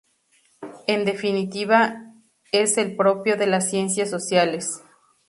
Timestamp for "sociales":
4.09-4.81